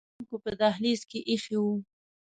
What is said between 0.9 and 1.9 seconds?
کې ایښي وو.